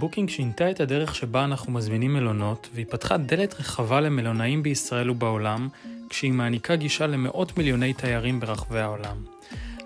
[0.00, 5.68] בוקינג שינתה את הדרך שבה אנחנו מזמינים מלונות, והיא פתחה דלת רחבה למלונאים בישראל ובעולם,
[6.08, 9.16] כשהיא מעניקה גישה למאות מיליוני תיירים ברחבי העולם.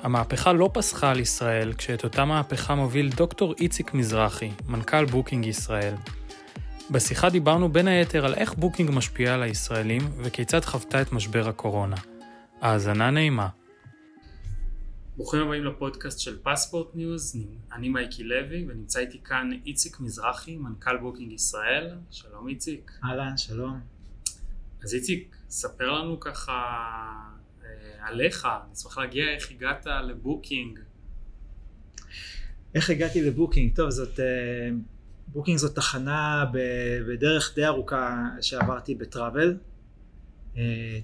[0.02, 5.94] המהפכה לא פסחה על ישראל, כשאת אותה מהפכה מוביל דוקטור איציק מזרחי, מנכ"ל בוקינג ישראל.
[6.90, 11.96] בשיחה דיברנו בין היתר על איך בוקינג משפיע על הישראלים, וכיצד חוותה את משבר הקורונה.
[12.60, 13.48] האזנה נעימה.
[15.16, 17.36] ברוכים הבאים לפודקאסט של פספורט ניוז,
[17.72, 21.90] אני מייקי לוי ונמצא איתי כאן איציק מזרחי, מנכ"ל בוקינג ישראל.
[22.10, 22.92] שלום איציק.
[23.04, 23.80] אהלן, שלום.
[24.82, 26.52] אז איציק, ספר לנו ככה
[27.64, 27.68] אה,
[28.08, 30.78] עליך, נשמח להגיע איך הגעת לבוקינג.
[32.74, 33.76] איך הגעתי לבוקינג?
[33.76, 34.20] טוב, זאת...
[34.20, 34.70] אה,
[35.26, 36.44] בוקינג זאת תחנה
[37.08, 39.56] בדרך די ארוכה שעברתי ב travel.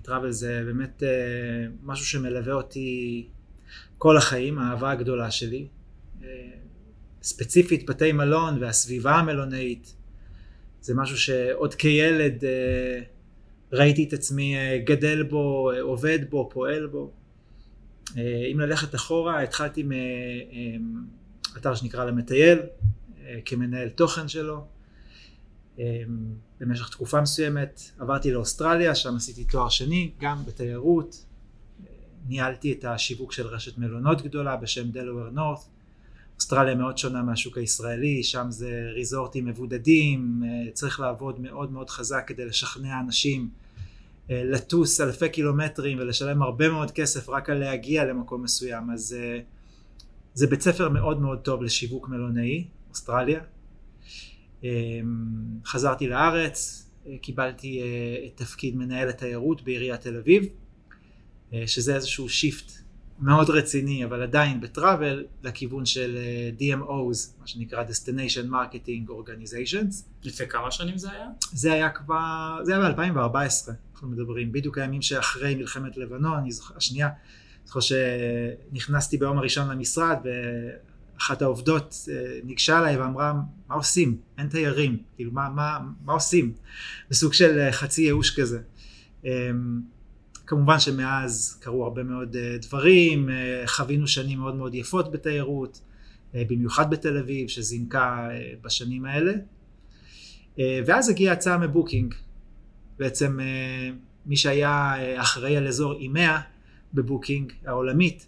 [0.02, 1.08] טראבל זה באמת אה,
[1.82, 3.28] משהו שמלווה אותי
[3.98, 5.66] כל החיים, האהבה הגדולה שלי.
[6.22, 6.28] אה,
[7.22, 9.94] ספציפית בתי מלון והסביבה המלונאית.
[10.80, 13.00] זה משהו שעוד כילד אה,
[13.72, 17.12] ראיתי את עצמי גדל בו, עובד בו, פועל בו.
[18.52, 22.58] אם ללכת אחורה, התחלתי מאתר שנקרא למטייל,
[23.44, 24.66] כמנהל תוכן שלו.
[26.60, 31.24] במשך תקופה מסוימת עברתי לאוסטרליה, שם עשיתי תואר שני, גם בתיירות.
[32.30, 35.58] ניהלתי את השיווק של רשת מלונות גדולה בשם דלוור נורת.
[36.36, 40.42] אוסטרליה מאוד שונה מהשוק הישראלי, שם זה ריזורטים מבודדים,
[40.72, 43.48] צריך לעבוד מאוד מאוד חזק כדי לשכנע אנשים
[44.28, 49.16] לטוס אלפי קילומטרים ולשלם הרבה מאוד כסף רק על להגיע למקום מסוים, אז
[50.34, 53.40] זה בית ספר מאוד מאוד טוב לשיווק מלונאי, אוסטרליה.
[55.64, 56.86] חזרתי לארץ,
[57.20, 57.82] קיבלתי
[58.26, 60.46] את תפקיד מנהל התיירות בעיריית תל אביב,
[61.66, 62.72] שזה איזשהו שיפט
[63.22, 66.18] מאוד רציני, אבל עדיין בטראבל, לכיוון של
[66.58, 69.94] DMOs, מה שנקרא Destination Marketing Organizations.
[70.24, 71.26] לפני כמה שנים זה היה?
[71.52, 76.76] זה היה כבר, זה היה ב-2014, אנחנו מדברים, בדיוק הימים שאחרי מלחמת לבנון, אני זוכר,
[76.76, 77.08] השנייה,
[77.64, 81.94] זוכר שנכנסתי ביום הראשון למשרד, ואחת העובדות
[82.44, 83.32] ניגשה אליי ואמרה,
[83.68, 84.16] מה עושים?
[84.38, 86.52] אין תיירים, כאילו, מה, מה, מה עושים?
[87.10, 88.60] בסוג של חצי ייאוש כזה.
[90.50, 93.28] כמובן שמאז קרו הרבה מאוד דברים,
[93.66, 95.80] חווינו שנים מאוד מאוד יפות בתיירות,
[96.34, 98.28] במיוחד בתל אביב שזינקה
[98.62, 99.32] בשנים האלה.
[100.58, 102.14] ואז הגיעה הצעה מבוקינג.
[102.98, 103.38] בעצם
[104.26, 106.40] מי שהיה אחראי על אזור EMEA
[106.94, 108.26] בבוקינג העולמית,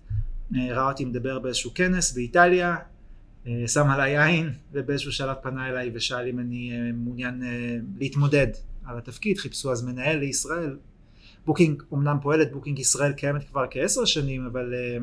[0.55, 2.77] ראה אותי מדבר באיזשהו כנס באיטליה,
[3.67, 7.43] שם עליי עין ובאיזשהו שלב פנה אליי ושאל אם אני מעוניין
[7.99, 8.49] להתמודד
[8.85, 10.77] על התפקיד, חיפשו אז מנהל לישראל,
[11.47, 15.03] בוקינג אמנם פועלת, בוקינג ישראל קיימת כבר כעשר שנים, אבל uh,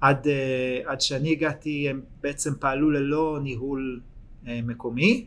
[0.00, 4.00] עד, uh, עד שאני הגעתי הם בעצם פעלו ללא ניהול
[4.44, 5.26] uh, מקומי,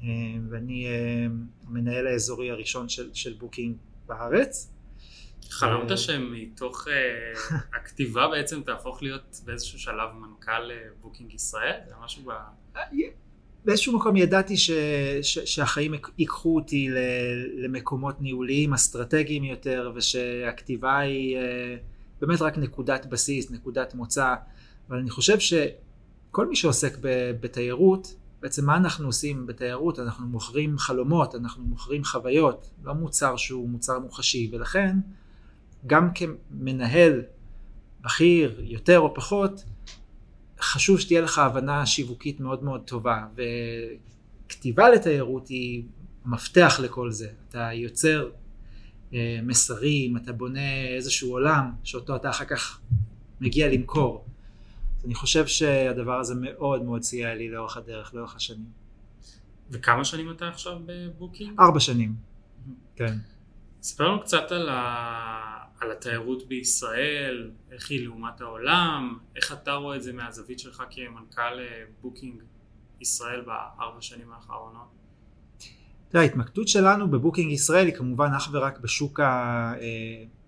[0.00, 0.04] uh,
[0.50, 3.76] ואני uh, המנהל האזורי הראשון של, של בוקינג
[4.06, 4.72] בארץ.
[5.50, 6.90] חלמת שמתוך uh,
[7.76, 10.70] הכתיבה בעצם תהפוך להיות באיזשהו שלב מנכ"ל
[11.00, 11.80] בוקינג ישראל?
[11.88, 12.30] זה משהו ב...
[13.64, 14.70] באיזשהו מקום ידעתי ש,
[15.22, 16.88] ש, שהחיים ייקחו אותי
[17.56, 21.38] למקומות ניהוליים אסטרטגיים יותר ושהכתיבה היא
[22.20, 24.34] באמת רק נקודת בסיס, נקודת מוצא.
[24.88, 26.96] אבל אני חושב שכל מי שעוסק
[27.40, 29.98] בתיירות בעצם מה אנחנו עושים בתיירות?
[29.98, 34.50] אנחנו מוכרים חלומות אנחנו מוכרים חוויות לא מוצר שהוא מוצר מוחשי.
[34.52, 34.96] ולכן
[35.86, 37.22] גם כמנהל
[38.00, 39.64] בכיר יותר או פחות
[40.62, 43.24] חשוב שתהיה לך הבנה שיווקית מאוד מאוד טובה
[44.46, 45.82] וכתיבה לתיירות היא
[46.26, 47.28] מפתח לכל זה.
[47.48, 48.30] אתה יוצר
[49.14, 52.80] אה, מסרים אתה בונה איזשהו עולם שאותו אתה אחר כך
[53.40, 54.24] מגיע למכור.
[54.98, 58.82] אז אני חושב שהדבר הזה מאוד מאוד סייע לי לאורך הדרך לאורך השנים.
[59.70, 61.60] וכמה שנים אתה עכשיו בבוקינג?
[61.60, 62.14] ארבע שנים.
[62.96, 63.14] כן.
[63.82, 65.61] ספר לנו קצת על ה...
[65.82, 71.60] על התיירות בישראל, איך היא לעומת העולם, איך אתה רואה את זה מהזווית שלך כמנכ"ל
[72.02, 72.42] בוקינג
[73.00, 74.88] ישראל בארבע שנים האחרונות?
[76.08, 79.20] תראה, ההתמקדות שלנו בבוקינג ישראל היא כמובן אך ורק בשוק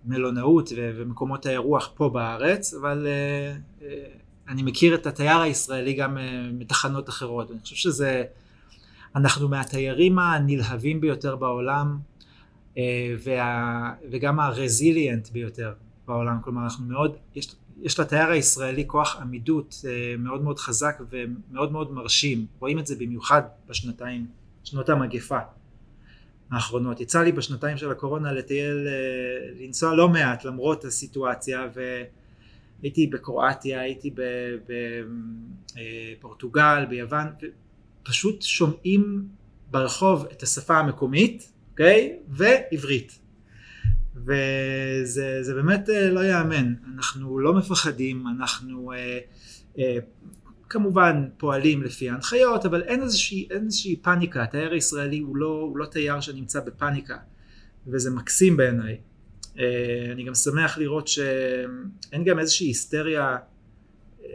[0.05, 3.07] המלונאות ומקומות האירוח פה בארץ, אבל
[4.47, 6.17] אני מכיר את התייר הישראלי גם
[6.53, 8.23] מתחנות אחרות, אני חושב שזה,
[9.15, 11.97] אנחנו מהתיירים הנלהבים ביותר בעולם,
[13.23, 15.73] וה, וגם הרזיליאנט ביותר
[16.07, 19.75] בעולם, כלומר אנחנו מאוד, יש, יש לתייר הישראלי כוח עמידות
[20.19, 24.27] מאוד מאוד חזק ומאוד מאוד מרשים, רואים את זה במיוחד בשנתיים,
[24.63, 25.39] שנות המגפה
[26.51, 27.01] האחרונות.
[27.01, 28.87] יצא לי בשנתיים של הקורונה לטייל,
[29.59, 31.69] לנסוע לא מעט למרות הסיטואציה
[32.81, 34.13] והייתי בקרואטיה, הייתי
[36.19, 37.27] בפורטוגל, ביוון,
[38.03, 39.27] פשוט שומעים
[39.71, 42.19] ברחוב את השפה המקומית, אוקיי?
[42.27, 43.19] ועברית.
[44.15, 49.19] וזה באמת אה, לא ייאמן, אנחנו לא מפחדים, אנחנו אה,
[49.79, 49.97] אה,
[50.69, 55.77] כמובן פועלים לפי ההנחיות, אבל אין איזושהי, אין איזושהי פאניקה, התייר הישראלי הוא לא, הוא
[55.77, 57.17] לא תייר שנמצא בפאניקה,
[57.87, 58.97] וזה מקסים בעיניי.
[59.59, 63.37] אה, אני גם שמח לראות שאין גם איזושהי היסטריה
[64.25, 64.29] אה,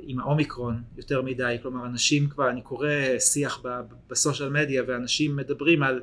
[0.00, 2.88] עם האומיקרון יותר מדי, כלומר אנשים כבר, אני קורא
[3.18, 3.62] שיח
[4.10, 6.00] בסושיאל מדיה ואנשים מדברים על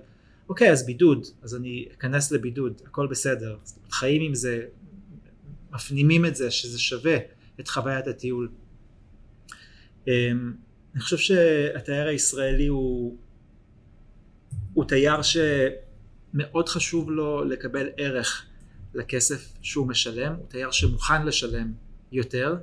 [0.50, 3.58] אוקיי אז בידוד, אז אני אכנס לבידוד, הכל בסדר,
[3.92, 4.66] חיים עם זה,
[5.72, 7.18] מפנימים את זה שזה שווה
[7.60, 8.50] את חוויית הטיול.
[10.08, 10.54] אמ,
[10.94, 13.18] אני חושב שהתייר הישראלי הוא,
[14.74, 18.46] הוא תייר שמאוד חשוב לו לקבל ערך
[18.94, 21.74] לכסף שהוא משלם, הוא תייר שמוכן לשלם
[22.12, 22.56] יותר.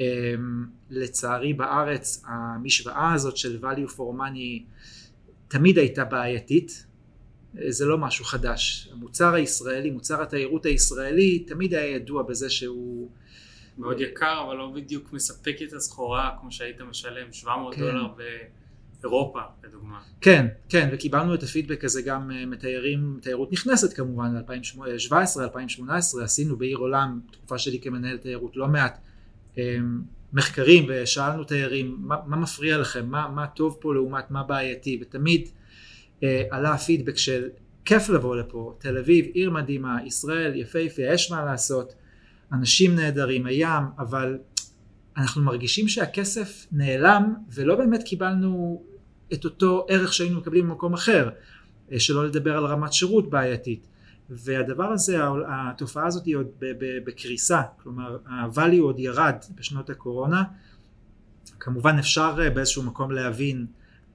[0.00, 4.62] אמ, לצערי בארץ המשוואה הזאת של value for money
[5.48, 6.86] תמיד הייתה בעייתית,
[7.68, 8.88] זה לא משהו חדש.
[8.92, 13.10] המוצר הישראלי, מוצר התיירות הישראלי, תמיד היה ידוע בזה שהוא...
[13.78, 17.80] מאוד יקר, אבל לא בדיוק מספק את הסחורה כמו שהיית משלם 700 כן.
[17.80, 18.06] דולר
[19.02, 20.00] באירופה, לדוגמה.
[20.20, 26.56] כן, כן, וקיבלנו את הפידבק הזה גם אה, מתיירים, תיירות נכנסת כמובן, 2017, 2018, עשינו
[26.56, 28.98] בעיר עולם, תקופה שלי כמנהל תיירות, לא מעט
[29.58, 29.76] אה,
[30.32, 35.48] מחקרים, ושאלנו תיירים, מה, מה מפריע לכם, מה, מה טוב פה לעומת מה בעייתי, ותמיד
[36.50, 37.48] עלה הפידבק של
[37.84, 41.92] כיף לבוא לפה, תל אביב, עיר מדהימה, ישראל, יפהפה, יש מה לעשות,
[42.52, 44.38] אנשים נהדרים, הים, אבל
[45.16, 48.82] אנחנו מרגישים שהכסף נעלם ולא באמת קיבלנו
[49.32, 51.30] את אותו ערך שהיינו מקבלים במקום אחר,
[51.92, 53.86] אה, שלא לדבר על רמת שירות בעייתית.
[54.30, 55.18] והדבר הזה,
[55.48, 56.46] התופעה הזאת היא עוד
[57.06, 60.42] בקריסה, כלומר ה-value עוד ירד בשנות הקורונה.
[61.58, 63.66] כמובן אפשר אה, באיזשהו מקום להבין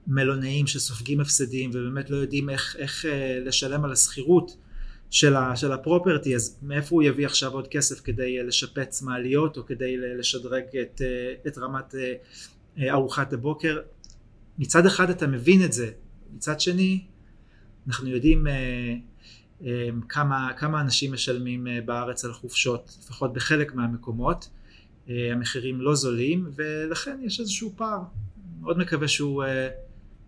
[0.06, 4.56] מלונאים שסופגים הפסדים ובאמת לא יודעים איך, איך אה, לשלם על השכירות
[5.10, 9.66] של, של הפרופרטי אז מאיפה הוא יביא עכשיו עוד כסף כדי אה, לשפץ מעליות או
[9.66, 11.94] כדי לשדרג את, אה, את רמת
[12.90, 13.80] ארוחת הבוקר?
[14.58, 15.90] מצד אחד אתה מבין את זה
[16.34, 17.04] מצד שני
[17.86, 18.46] אנחנו יודעים
[20.08, 24.48] כמה, כמה אנשים משלמים בארץ על חופשות לפחות בחלק מהמקומות
[25.08, 28.00] המחירים לא זולים ולכן יש איזשהו פער.
[28.60, 29.44] מאוד מקווה שהוא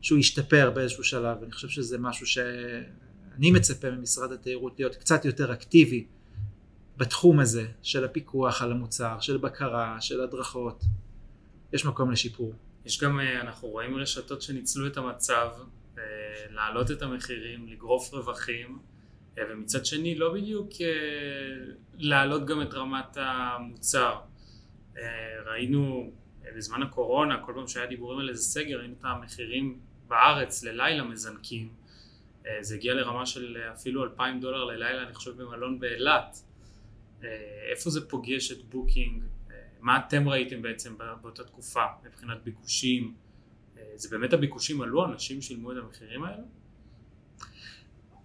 [0.01, 5.53] שהוא ישתפר באיזשהו שלב, אני חושב שזה משהו שאני מצפה ממשרד התיירות להיות קצת יותר
[5.53, 6.07] אקטיבי
[6.97, 10.85] בתחום הזה של הפיקוח על המוצר, של בקרה, של הדרכות,
[11.73, 12.53] יש מקום לשיפור.
[12.85, 15.49] יש גם, אה, אנחנו רואים רשתות שניצלו את המצב,
[15.99, 16.03] אה,
[16.51, 18.79] להעלות את המחירים, לגרוף רווחים,
[19.39, 20.69] אה, ומצד שני לא בדיוק
[21.99, 24.19] להעלות גם את רמת המוצר.
[25.47, 26.13] ראינו
[26.57, 31.69] בזמן הקורונה, כל פעם שהיה דיבורים על איזה סגר, ראינו את המחירים בארץ ללילה מזנקים.
[32.47, 36.43] אה, זה הגיע לרמה של אפילו 2,000 דולר ללילה, אני חושב, במלון באילת.
[37.25, 37.29] אה,
[37.71, 39.23] איפה זה פוגש את בוקינג?
[39.51, 43.15] אה, מה אתם ראיתם בעצם באותה תקופה מבחינת ביקושים?
[43.95, 45.05] זה באמת הביקושים עלו?
[45.05, 46.43] אנשים שילמו את המחירים האלה?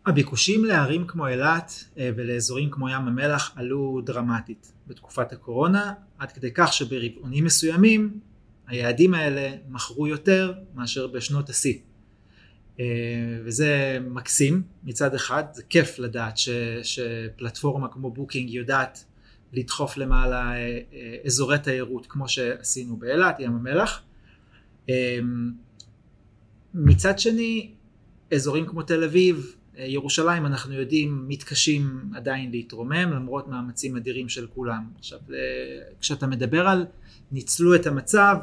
[0.06, 6.74] הביקושים לערים כמו אילת ולאזורים כמו ים המלח עלו דרמטית בתקופת הקורונה, עד כדי כך
[6.74, 8.20] שברבעונים מסוימים
[8.68, 11.78] היעדים האלה מכרו יותר מאשר בשנות השיא.
[12.80, 12.86] אה,
[13.46, 16.50] וזה מקסים מצד אחד, זה כיף לדעת ש,
[16.84, 19.04] שפלטפורמה כמו בוקינג יודעת
[19.54, 24.04] לדחוף למעלה אה, אה, אזורי תיירות כמו שעשינו באילת, ים המלח.
[26.74, 27.72] מצד שני,
[28.34, 34.84] אזורים כמו תל אביב, ירושלים, אנחנו יודעים, מתקשים עדיין להתרומם למרות מאמצים אדירים של כולם.
[35.00, 35.20] עכשיו,
[36.02, 36.86] כשאתה מדבר על
[37.32, 38.38] ניצלו את המצב,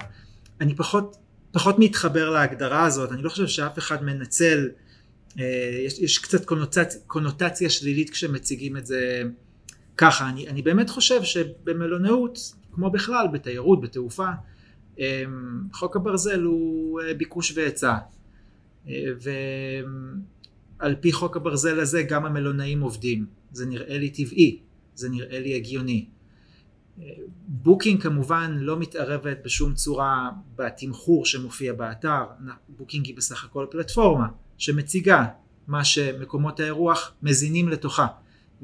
[0.61, 1.16] אני פחות,
[1.52, 4.68] פחות מתחבר להגדרה הזאת, אני לא חושב שאף אחד מנצל,
[5.38, 5.45] אה,
[5.87, 9.23] יש, יש קצת קונוטציה, קונוטציה שלילית כשמציגים את זה
[9.97, 12.38] ככה, אני, אני באמת חושב שבמלונאות,
[12.73, 14.28] כמו בכלל, בתיירות, בתעופה,
[15.00, 15.23] אה,
[15.73, 17.95] חוק הברזל הוא אה, ביקוש והיצע,
[20.80, 24.58] ועל פי חוק הברזל הזה גם המלונאים עובדים, זה נראה לי טבעי,
[24.94, 26.06] זה נראה לי הגיוני.
[27.49, 32.25] בוקינג כמובן לא מתערבת בשום צורה בתמחור שמופיע באתר,
[32.68, 34.26] בוקינג היא בסך הכל פלטפורמה
[34.58, 35.26] שמציגה
[35.66, 38.06] מה שמקומות האירוח מזינים לתוכה.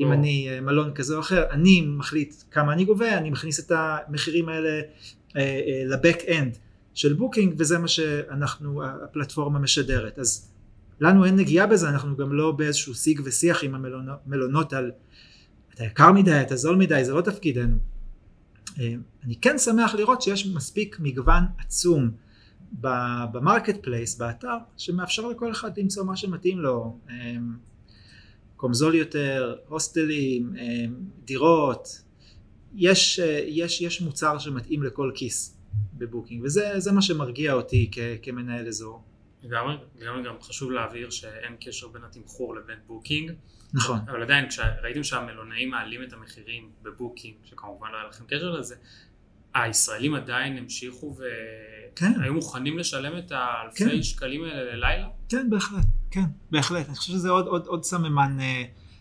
[0.01, 3.73] אם אני אה, מלון כזה או אחר, אני מחליט כמה אני גובה, אני מכניס את
[3.75, 4.81] המחירים האלה
[5.37, 6.59] אה, אה, ל back end
[6.95, 10.19] של בוקינג וזה מה שאנחנו, הפלטפורמה משדרת.
[10.19, 10.54] אז
[11.01, 14.93] לנו אין נגיעה בזה, אנחנו גם לא באיזשהו שיג ושיח עם המלונות על
[15.75, 17.77] אתה יקר מדי, אתה זול מדי, זה לא תפקידנו.
[18.81, 22.11] אה, אני כן שמח לראות שיש מספיק מגוון עצום
[23.33, 26.99] ב marketplace, באתר, שמאפשר לכל אחד למצוא מה שמתאים לו,
[28.55, 30.55] מקום זול יותר, הוסטלים,
[31.25, 32.03] דירות,
[32.75, 35.57] יש, יש, יש מוצר שמתאים לכל כיס
[35.95, 39.03] בבוקינג, וזה מה שמרגיע אותי כ, כמנהל אזור.
[39.45, 43.33] לגמרי, לגמרי גם חשוב להבהיר שאין קשר בין התמחור לבין בוקינג.
[43.75, 43.99] נכון.
[44.09, 48.75] אבל עדיין, כשראיתם שהמלונאים מעלים את המחירים בבוקינג, שכמובן לא היה לכם קשר לזה,
[49.55, 52.29] הישראלים עדיין המשיכו והיו כן.
[52.29, 54.03] מוכנים לשלם את האלפי כן.
[54.03, 55.09] שקלים האלה ללילה?
[55.29, 56.87] כן, בהחלט, כן, בהחלט.
[56.87, 58.43] אני חושב שזה עוד, עוד, עוד סממן uh,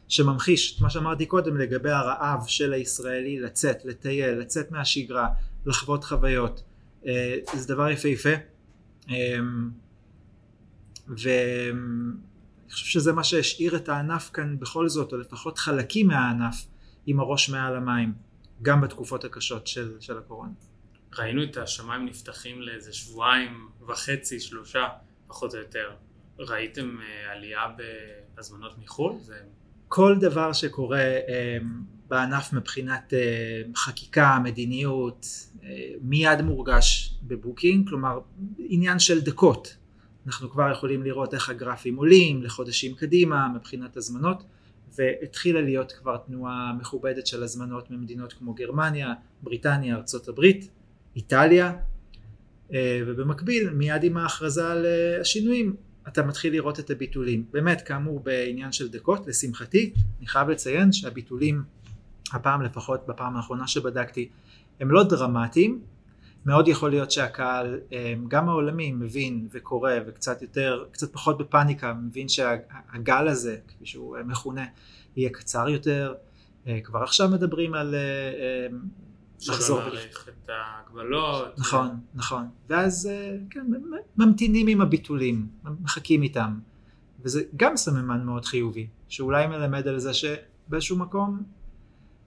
[0.07, 5.27] שממחיש את מה שאמרתי קודם לגבי הרעב של הישראלי לצאת, לטייל, לצאת מהשגרה,
[5.65, 6.63] לחוות חוויות.
[7.03, 7.05] Uh,
[7.53, 8.33] זה דבר יפהפה.
[9.07, 9.11] Um,
[11.07, 16.65] ואני חושב שזה מה שהשאיר את הענף כאן בכל זאת, או לפחות חלקים מהענף,
[17.05, 18.13] עם הראש מעל המים.
[18.61, 20.51] גם בתקופות הקשות של, של הקורונה.
[21.17, 24.87] ראינו את השמיים נפתחים לאיזה שבועיים וחצי, שלושה,
[25.27, 25.91] פחות או יותר.
[26.39, 27.61] ראיתם uh, עלייה
[28.35, 29.13] בהזמנות מחו"ל?
[29.19, 29.39] זה...
[29.87, 31.63] כל דבר שקורה uh,
[32.07, 35.25] בענף מבחינת uh, חקיקה, מדיניות,
[36.01, 38.19] מיד מורגש בבוקינג, כלומר
[38.57, 39.77] עניין של דקות.
[40.27, 44.43] אנחנו כבר יכולים לראות איך הגרפים עולים לחודשים קדימה מבחינת הזמנות.
[44.97, 50.69] והתחילה להיות כבר תנועה מכובדת של הזמנות ממדינות כמו גרמניה, בריטניה, ארצות הברית,
[51.15, 51.73] איטליה,
[52.73, 55.75] אה, ובמקביל מיד עם ההכרזה על אה, השינויים
[56.07, 57.45] אתה מתחיל לראות את הביטולים.
[57.51, 61.63] באמת כאמור בעניין של דקות, לשמחתי, אני חייב לציין שהביטולים
[62.33, 64.29] הפעם לפחות בפעם האחרונה שבדקתי
[64.79, 65.81] הם לא דרמטיים,
[66.45, 72.29] מאוד יכול להיות שהקהל אה, גם העולמי מבין וקורא וקצת יותר, קצת פחות בפאניקה, מבין
[72.29, 74.65] שהגל הזה, כפי שהוא אה, מכונה,
[75.15, 76.13] יהיה קצר יותר.
[76.67, 77.95] אה, כבר עכשיו מדברים על
[79.47, 79.81] לחזור.
[79.81, 81.59] שלא להאריך את ההגבלות.
[81.59, 82.47] נכון, נכון.
[82.69, 83.09] ואז
[83.49, 83.65] כן,
[84.17, 85.47] ממתינים עם הביטולים,
[85.81, 86.59] מחכים איתם.
[87.21, 91.43] וזה גם סממן מאוד חיובי, שאולי מלמד על זה שבאיזשהו מקום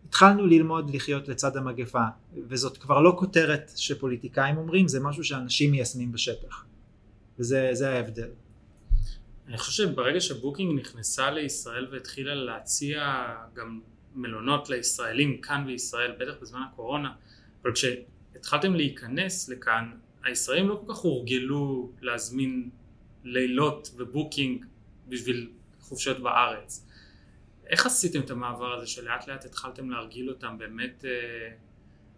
[0.08, 2.04] התחלנו ללמוד לחיות לצד המגפה,
[2.48, 6.64] וזאת כבר לא כותרת שפוליטיקאים אומרים, זה משהו שאנשים מיישמים בשטח.
[7.38, 8.28] וזה ההבדל.
[9.48, 13.80] אני חושב שברגע שבוקינג נכנסה לישראל והתחילה להציע גם
[14.14, 17.12] מלונות לישראלים כאן בישראל, בטח בזמן הקורונה,
[17.62, 19.90] אבל כשהתחלתם להיכנס לכאן,
[20.24, 22.70] הישראלים לא כל כך הורגלו להזמין
[23.24, 24.64] לילות בבוקינג
[25.08, 26.86] בשביל חופשות בארץ.
[27.70, 31.50] איך עשיתם את המעבר הזה שלאט לאט התחלתם להרגיל אותם באמת אה,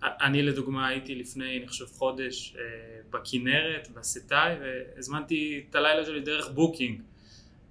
[0.02, 2.62] אני לדוגמה הייתי לפני אני חושב חודש אה,
[3.10, 7.00] בכנרת בסטאי והזמנתי את הלילה שלי דרך בוקינג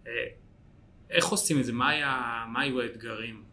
[0.08, 0.12] אה,
[1.10, 1.74] איך עושים את זה?
[1.74, 3.44] מה, היה, מה היו האתגרים?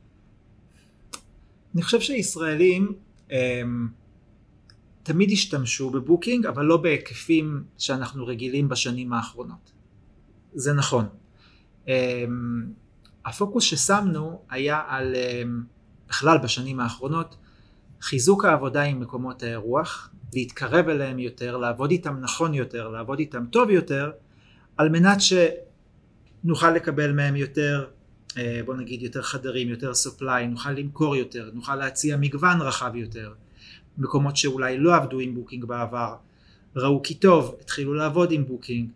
[1.75, 2.93] אני חושב שישראלים
[3.31, 3.89] הם,
[5.03, 9.73] תמיד השתמשו בבוקינג אבל לא בהיקפים שאנחנו רגילים בשנים האחרונות
[10.55, 11.05] זה נכון
[13.27, 15.63] הפוקוס ששמנו היה על אמ,
[16.09, 17.37] בכלל בשנים האחרונות
[18.01, 23.71] חיזוק העבודה עם מקומות האירוח, להתקרב אליהם יותר, לעבוד איתם נכון יותר, לעבוד איתם טוב
[23.71, 24.11] יותר,
[24.77, 27.87] על מנת שנוכל לקבל מהם יותר,
[28.37, 33.33] אה, בוא נגיד יותר חדרים, יותר supply, נוכל למכור יותר, נוכל להציע מגוון רחב יותר,
[33.99, 36.15] מקומות שאולי לא עבדו עם בוקינג בעבר,
[36.77, 38.89] ראו כי טוב, התחילו לעבוד עם בוקינג,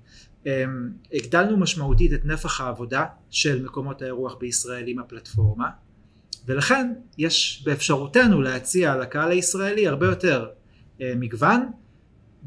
[1.13, 5.69] הגדלנו משמעותית את נפח העבודה של מקומות האירוח בישראל עם הפלטפורמה
[6.49, 10.47] ולכן יש באפשרותנו להציע לקהל הישראלי הרבה יותר
[11.01, 11.61] אה, מגוון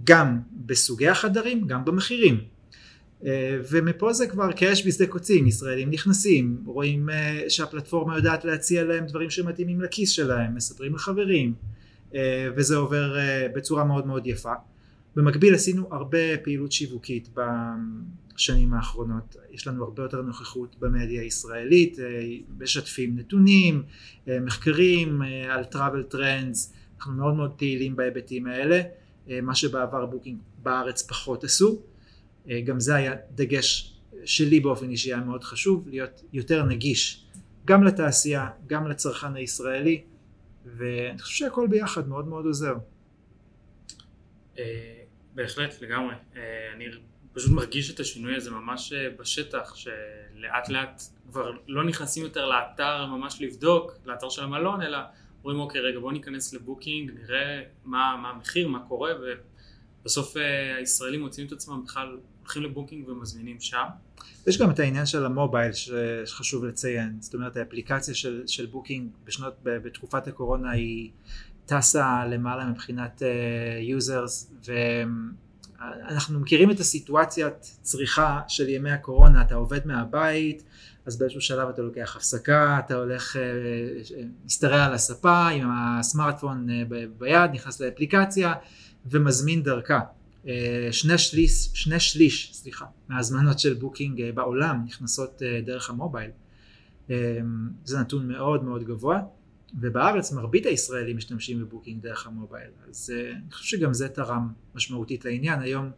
[0.04, 2.42] גם בסוגי החדרים גם במחירים.
[3.26, 9.06] אה, ומפה זה כבר כאש בשדה קוצים ישראלים נכנסים רואים אה, שהפלטפורמה יודעת להציע להם
[9.06, 11.54] דברים שמתאימים לכיס שלהם מספרים לחברים
[12.56, 13.18] וזה עובר
[13.56, 14.54] בצורה מאוד מאוד יפה
[15.16, 22.06] במקביל עשינו הרבה פעילות שיווקית בשנים האחרונות, יש לנו הרבה יותר נוכחות במדיה הישראלית, אה,
[22.60, 23.84] משתפים נתונים,
[24.28, 28.82] אה, מחקרים אה, על travel trends, אנחנו מאוד מאוד פעילים בהיבטים האלה,
[29.42, 31.82] מה שבעבר בוקינג בארץ פחות עשו,
[32.66, 37.26] גם זה היה דגש שלי באופן אישי היה מאוד חשוב, להיות יותר נגיש
[37.66, 40.02] גם לתעשייה, גם לצרכן הישראלי,
[40.66, 42.76] ואני חושב שהכל ביחד מאוד מאוד עוזר.
[45.36, 46.16] בהחלט, לגמרי.
[46.36, 46.42] אה,
[46.76, 46.86] אני
[47.34, 53.06] פשוט מרגיש את השינוי הזה ממש אה, בשטח, שלאט לאט כבר לא נכנסים יותר לאתר
[53.06, 54.98] ממש לבדוק, לאתר של המלון, אלא
[55.44, 59.12] אומרים אוקיי רגע בוא ניכנס לבוקינג, נראה מה, מה המחיר, מה קורה,
[60.02, 63.86] ובסוף אה, הישראלים מוצאים את עצמם בכלל הולכים לבוקינג ומזמינים שם.
[64.48, 69.54] יש גם את העניין של המובייל שחשוב לציין, זאת אומרת האפליקציה של, של בוקינג בשנות,
[69.64, 71.12] בתקופת הקורונה היא
[71.66, 73.22] טסה למעלה מבחינת
[73.82, 74.70] users uh,
[75.82, 80.64] אנחנו מכירים את הסיטואציית צריכה של ימי הקורונה, אתה עובד מהבית,
[81.06, 83.36] אז באיזשהו שלב אתה לוקח הפסקה, אתה הולך,
[84.46, 86.68] משתרע על הספה עם הסמארטפון
[87.18, 88.54] ביד, נכנס לאפליקציה
[89.06, 90.00] ומזמין דרכה.
[90.92, 96.32] שני שליש, שני שליש סליחה, מההזמנות של בוקינג בעולם נכנסות דרך המובייל.
[97.86, 99.22] זה נתון מאוד מאוד גבוה.
[99.80, 105.26] ובארץ מרבית הישראלים משתמשים בבוקינג דרך המובייל אז uh, אני חושב שגם זה תרם משמעותית
[105.26, 105.92] לעניין היום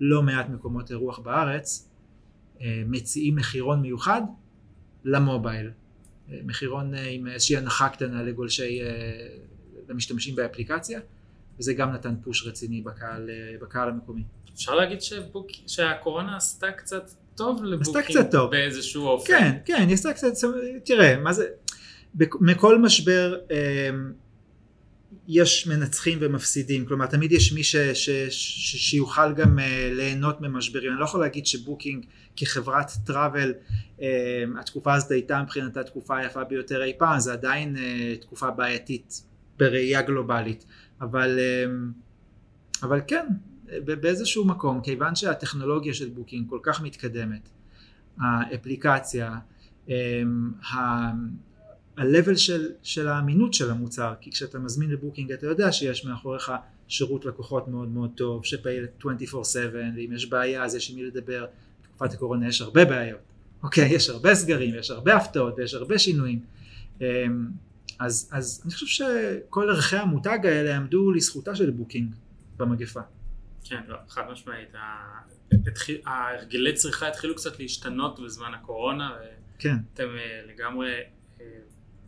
[0.00, 1.88] לא מעט מקומות אירוח בארץ
[2.58, 4.22] uh, מציעים מחירון מיוחד
[5.04, 8.84] למובייל uh, מחירון uh, עם איזושהי הנחה קטנה לגולשי uh,
[9.88, 11.00] למשתמשים באפליקציה
[11.58, 14.22] וזה גם נתן פוש רציני בקהל, uh, בקהל המקומי.
[14.54, 15.46] אפשר להגיד שבוק...
[15.66, 18.50] שהקורונה עשתה קצת טוב לבוקינג עשתה קצת טוב.
[18.50, 19.26] באיזשהו אופן.
[19.26, 20.32] כן, כן, היא עשתה קצת,
[20.84, 21.48] תראה, מה זה,
[22.40, 24.12] מכל משבר אמ,
[25.28, 30.92] יש מנצחים ומפסידים, כלומר תמיד יש מי ש, ש, ש, שיוכל גם אה, ליהנות ממשברים,
[30.92, 32.06] אני לא יכול להגיד שבוקינג
[32.36, 33.54] כחברת travel
[34.00, 34.06] אמ,
[34.60, 39.22] התקופה הזאת הייתה מבחינתה התקופה היפה ביותר אי פעם, זה עדיין אה, תקופה בעייתית
[39.58, 40.64] בראייה גלובלית,
[41.00, 41.92] אבל, אמ,
[42.82, 43.26] אבל כן,
[43.84, 47.48] באיזשהו מקום, כיוון שהטכנולוגיה של בוקינג כל כך מתקדמת,
[48.20, 49.36] האפליקציה,
[51.96, 56.52] ה-level של, של האמינות של המוצר כי כשאתה מזמין לבוקינג אתה יודע שיש מאחוריך
[56.88, 59.06] שירות לקוחות מאוד מאוד טוב שפעיל 24/7
[59.74, 61.46] ואם יש בעיה אז יש עם מי לדבר.
[61.94, 63.20] בתקופת הקורונה יש הרבה בעיות.
[63.62, 63.88] אוקיי?
[63.94, 66.40] יש הרבה סגרים יש הרבה הפתעות ויש הרבה שינויים.
[67.00, 67.06] אמ,
[67.98, 72.14] אז, אז אני חושב שכל ערכי המותג האלה עמדו לזכותה של בוקינג
[72.56, 73.00] במגפה.
[73.64, 74.68] כן לא חד משמעית.
[76.06, 79.16] ההרגלי צריכה התחילו קצת להשתנות בזמן הקורונה
[79.58, 79.76] כן.
[79.94, 80.90] אתם אה, לגמרי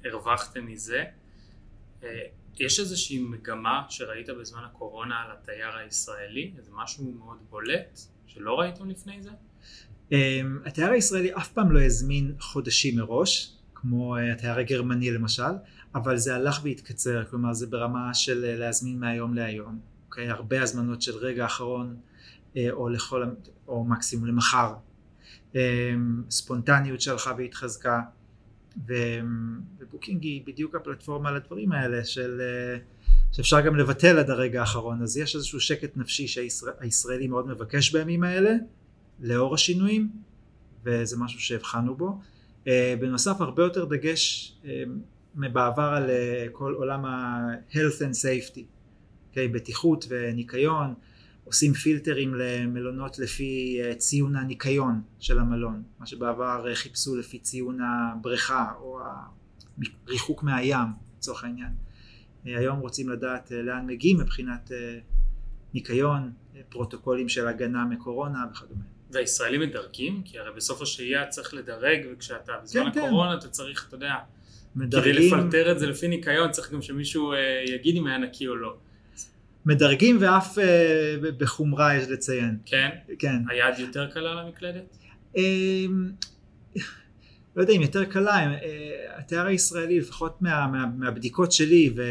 [0.06, 1.04] הרווחתם מזה.
[2.04, 2.22] אה,
[2.58, 6.52] יש איזושהי מגמה שראית בזמן הקורונה על התייר הישראלי?
[6.58, 9.30] איזה משהו מאוד בולט שלא ראיתם לפני זה?
[10.12, 15.42] אמ, התייר הישראלי אף פעם לא הזמין חודשים מראש, כמו אה, התייר הגרמני למשל,
[15.94, 19.78] אבל זה הלך והתקצר, כלומר זה ברמה של אה, להזמין מהיום להיום.
[20.06, 20.28] אוקיי?
[20.28, 21.96] הרבה הזמנות של רגע אחרון,
[22.70, 23.24] או, לכל,
[23.68, 24.74] או מקסימום למחר.
[25.54, 28.00] אמ, ספונטניות שהלכה והתחזקה.
[28.86, 32.78] ובוקינג היא בדיוק הפלטפורמה לדברים האלה של אה,
[33.32, 35.02] שאפשר גם לבטל עד הרגע האחרון.
[35.02, 38.50] אז יש איזשהו שקט נפשי שהישראלי מאוד מבקש בימים האלה
[39.20, 40.08] לאור השינויים
[40.84, 42.18] וזה משהו שהבחנו בו.
[42.66, 44.82] אה, בנוסף הרבה יותר דגש אה,
[45.34, 46.10] מבעבר על
[46.52, 48.60] כל עולם ה-health and safety
[49.32, 50.94] okay, בטיחות וניקיון
[51.46, 57.78] עושים פילטרים למלונות לפי אה, ציון הניקיון של המלון, מה שבעבר אה, חיפשו לפי ציון
[57.80, 59.00] הבריכה או
[60.06, 60.86] הריחוק מהים
[61.18, 61.72] לצורך העניין.
[62.46, 64.70] אה, היום רוצים לדעת לאן מגיעים מבחינת
[65.74, 66.32] ניקיון,
[66.68, 68.82] פרוטוקולים של הגנה מקורונה וכדומה.
[69.10, 70.22] והישראלים מדרגים?
[70.24, 73.38] כי הרי בסוף השהייה צריך לדרג וכשאתה בזמן כן, הקורונה כן.
[73.38, 74.14] אתה צריך, אתה יודע,
[74.76, 75.14] מדרגים...
[75.14, 77.32] כדי לפלטר את זה לפי ניקיון צריך גם שמישהו
[77.68, 78.76] יגיד אם היה נקי או לא.
[79.66, 82.58] מדרגים ואף אה, בחומרה יש לציין.
[82.66, 82.88] כן?
[83.18, 83.42] כן.
[83.48, 84.96] היד יותר קלה למקלדת?
[85.36, 86.10] אמ,
[87.56, 88.58] לא יודע אם יותר קלה, אה,
[89.16, 92.02] התיאר הישראלי לפחות מה, מה, מהבדיקות שלי ו,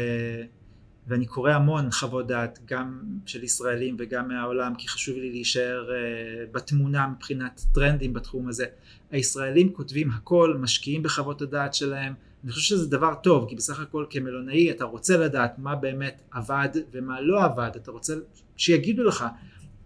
[1.06, 6.44] ואני קורא המון חוות דעת גם של ישראלים וגם מהעולם כי חשוב לי להישאר אה,
[6.52, 8.66] בתמונה מבחינת טרנדים בתחום הזה.
[9.10, 12.14] הישראלים כותבים הכל, משקיעים בחוות הדעת שלהם,
[12.46, 16.68] אני חושב שזה דבר טוב, כי בסך הכל כמלונאי אתה רוצה לדעת מה באמת עבד
[16.92, 18.14] ומה לא עבד, אתה רוצה
[18.56, 19.24] שיגידו לך,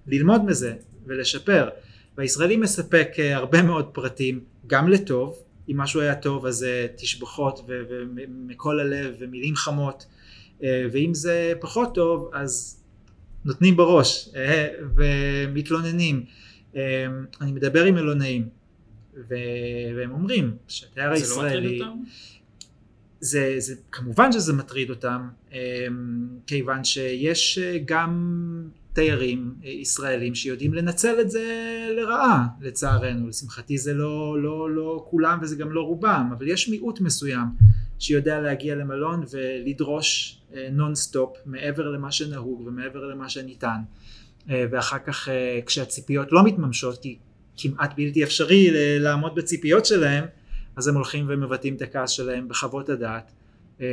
[0.06, 0.74] ללמוד מזה
[1.06, 1.68] ולשפר.
[2.16, 7.60] והישראלי מספק אה, הרבה מאוד פרטים, גם לטוב, אם משהו היה טוב אז אה, תשבחות
[7.66, 10.06] ומכל הלב ומילים חמות,
[10.62, 12.82] אה, ואם זה פחות טוב אז
[13.44, 14.28] נותנים בראש
[14.96, 16.24] ומתלוננים.
[17.40, 18.48] אני מדבר עם מלונאים
[19.28, 21.50] והם אומרים שהתייר הישראלי...
[21.50, 21.98] זה לא מטריד אותם?
[23.20, 25.58] זה, זה כמובן שזה מטריד אותם אמ,
[26.46, 28.12] כיוון שיש אה, גם
[28.92, 31.44] תיירים אה, ישראלים שיודעים לנצל את זה
[31.96, 33.28] לרעה לצערנו.
[33.28, 37.46] לשמחתי זה לא, לא, לא כולם וזה גם לא רובם אבל יש מיעוט מסוים
[37.98, 40.40] שיודע להגיע למלון ולדרוש
[40.72, 43.78] נון אה, מעבר למה שנהוג ומעבר למה שניתן.
[44.70, 45.28] ואחר כך
[45.66, 47.18] כשהציפיות לא מתממשות כי
[47.56, 50.24] כמעט בלתי אפשרי לעמוד בציפיות שלהם
[50.80, 53.32] אז הם הולכים ומבטאים את הכעס שלהם בחוות הדעת.
[53.80, 53.84] אמ,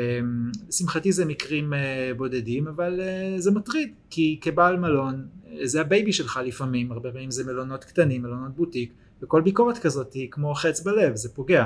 [0.68, 6.14] לשמחתי זה מקרים אה, בודדים אבל אה, זה מטריד כי כבעל מלון אה, זה הבייבי
[6.14, 10.82] שלך לפעמים הרבה פעמים זה מלונות קטנים מלונות בוטיק וכל ביקורת כזאת היא כמו חץ
[10.82, 11.66] בלב זה פוגע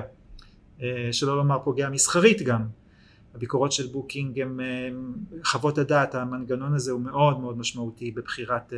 [1.12, 2.62] שלא לומר פוגע מסחרית גם
[3.36, 4.60] הביקורות של בוקינג הם
[5.43, 8.73] חוות הדעת המנגנון הזה הוא מאוד מאוד משמעותי בבחירת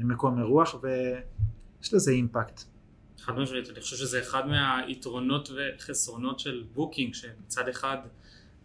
[0.00, 2.75] מקום אירוח ויש לזה אימפקט.
[3.18, 7.98] חד משמעית, אני חושב שזה אחד מהיתרונות וחסרונות של בוקינג, שמצד אחד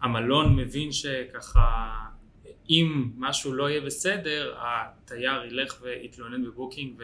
[0.02, 1.98] המלון מבין שככה
[2.70, 7.02] אם משהו לא יהיה בסדר, התייר ילך ויתלונן בבוקינג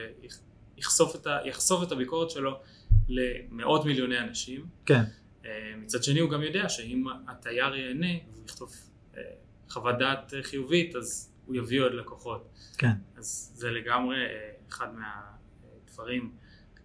[0.75, 1.37] ויחשוף את, ה,
[1.83, 2.59] את הביקורת שלו
[3.09, 4.65] למאות מיליוני אנשים.
[4.85, 5.01] כן.
[5.45, 8.73] אה, מצד שני הוא גם יודע שאם התייר ייהנה והוא יכתוב
[9.17, 9.21] אה,
[9.69, 12.49] חוות דעת חיובית אז הוא יביא עוד לקוחות.
[12.77, 12.91] כן.
[13.17, 16.31] אז זה לגמרי אה, אחד מהדברים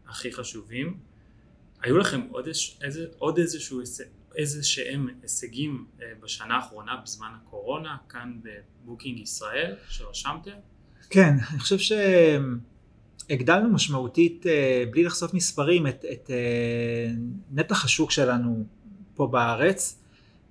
[0.09, 0.99] הכי חשובים.
[1.83, 2.49] היו לכם עוד,
[2.83, 3.81] איזה, עוד איזשהו
[4.37, 5.87] איזה שהם הישגים
[6.21, 10.51] בשנה האחרונה בזמן הקורונה כאן בבוקינג ישראל שרשמתם?
[11.11, 11.93] כן, אני חושב ש...
[13.31, 17.11] הגדלנו משמעותית, אה, בלי לחשוף מספרים, את, את אה,
[17.51, 18.65] נתח השוק שלנו
[19.15, 19.99] פה בארץ.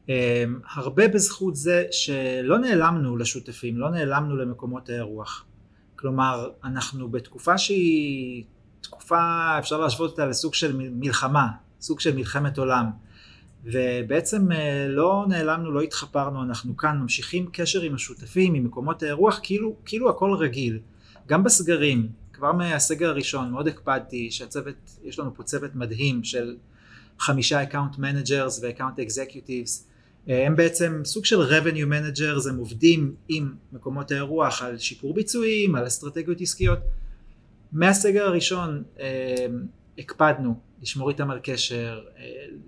[0.09, 5.45] אה, הרבה בזכות זה שלא נעלמנו לשותפים, לא נעלמנו למקומות האירוח.
[5.95, 8.43] כלומר, אנחנו בתקופה שהיא
[8.81, 11.47] תקופה, אפשר להשוות אותה לסוג של מלחמה,
[11.81, 12.85] סוג של מלחמת עולם.
[13.63, 14.47] ובעצם
[14.89, 20.09] לא נעלמנו, לא התחפרנו, אנחנו כאן ממשיכים קשר עם השותפים, עם מקומות האירוח, כאילו, כאילו
[20.09, 20.79] הכל רגיל.
[21.27, 26.55] גם בסגרים, כבר מהסגר הראשון מאוד הקפדתי שהצוות, יש לנו פה צוות מדהים של
[27.19, 29.87] חמישה account managers ו account executives
[30.27, 35.87] הם בעצם סוג של revenue managers, הם עובדים עם מקומות האירוח על שיפור ביצועים, על
[35.87, 36.79] אסטרטגיות עסקיות.
[37.71, 39.45] מהסגר הראשון אה,
[39.97, 42.23] הקפדנו לשמור איתם על קשר, אה,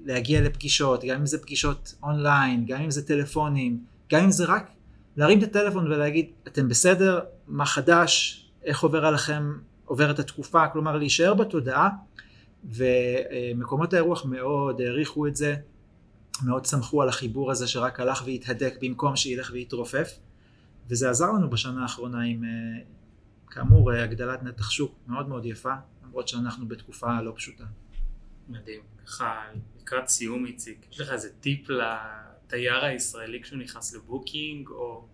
[0.06, 4.72] להגיע לפגישות, גם אם זה פגישות אונליין, גם אם זה טלפונים, גם אם זה רק
[5.18, 9.54] להרים את הטלפון ולהגיד אתם בסדר, מה חדש, איך עובר עליכם,
[9.86, 11.89] עוברת התקופה, כלומר להישאר בתודעה
[12.63, 15.56] ומקומות האירוח מאוד העריכו את זה,
[16.46, 20.10] מאוד שמחו על החיבור הזה שרק הלך והתהדק במקום שילך ויתרופף
[20.89, 22.50] וזה עזר לנו בשנה האחרונה עם אה,
[23.54, 27.63] כאמור הגדלת נתח שוק מאוד מאוד יפה למרות שאנחנו בתקופה לא פשוטה.
[28.50, 29.42] מדהים, ככה
[29.82, 35.08] לקראת סיום איציק, יש לך איזה טיפ לתייר הישראלי כשהוא נכנס לבוקינג או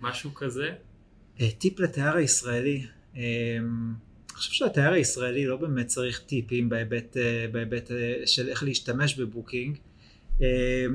[0.00, 0.70] משהו כזה?
[1.40, 3.22] אה, טיפ לתייר הישראלי, אה,
[3.60, 7.90] אני חושב שהתייר הישראלי לא באמת צריך טיפים בהיבט, אה, בהיבט
[8.26, 9.78] של איך להשתמש בבוקינג,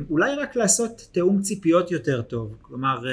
[0.10, 3.04] אולי רק לעשות תיאום ציפיות יותר טוב, כלומר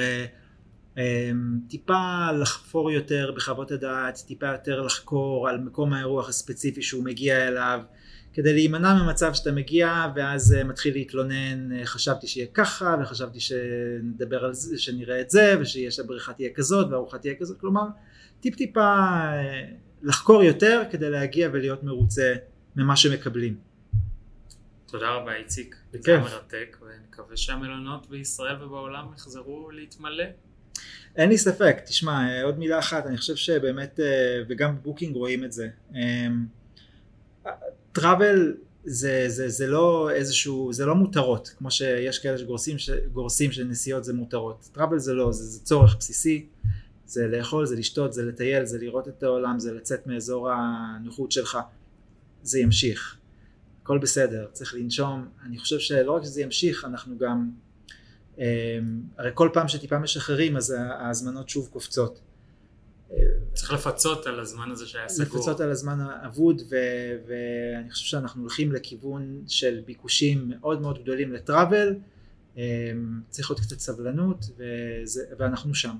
[1.68, 7.80] טיפה לחפור יותר בחוות הדעת, טיפה יותר לחקור על מקום האירוח הספציפי שהוא מגיע אליו,
[8.32, 14.44] כדי להימנע ממצב שאתה מגיע ואז אה, מתחיל להתלונן אה, חשבתי שיהיה ככה וחשבתי שנדבר
[14.44, 17.84] על זה שנראה את זה ושהבריכה תהיה כזאת והארוחה תהיה כזאת כלומר
[18.40, 19.64] טיפ טיפה אה,
[20.02, 22.34] לחקור יותר כדי להגיע ולהיות מרוצה
[22.76, 23.56] ממה שמקבלים.
[24.86, 30.24] תודה רבה איציק, זה מרתק ונקווה שהמלונות בישראל ובעולם יחזרו להתמלא.
[31.16, 34.00] אין לי ספק, תשמע עוד מילה אחת אני חושב שבאמת
[34.48, 35.68] וגם בבוקינג רואים את זה
[37.92, 38.54] travel
[38.84, 42.76] זה, זה, זה לא איזשהו, זה לא מותרות, כמו שיש כאלה שגורסים
[43.12, 44.68] גורסים שנסיעות זה מותרות.
[44.72, 46.46] travel זה לא, זה, זה צורך בסיסי,
[47.06, 51.58] זה לאכול, זה לשתות, זה לטייל, זה לראות את העולם, זה לצאת מאזור הנוחות שלך,
[52.42, 53.16] זה ימשיך.
[53.82, 55.28] הכל בסדר, צריך לנשום.
[55.46, 57.50] אני חושב שלא רק שזה ימשיך, אנחנו גם, אה,
[59.18, 62.20] הרי כל פעם שטיפה משחררים אז ההזמנות שוב קופצות.
[63.54, 65.38] צריך לפצות על הזמן הזה שהיה סגור.
[65.38, 71.32] לפצות על הזמן האבוד ו- ואני חושב שאנחנו הולכים לכיוון של ביקושים מאוד מאוד גדולים
[71.32, 71.94] לטראבל,
[72.56, 72.60] אמ,
[73.30, 75.96] צריך להיות קצת סבלנות וזה, ואנחנו שם.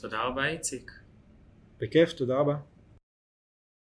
[0.00, 0.92] תודה רבה איציק.
[1.80, 2.54] בכיף, תודה רבה.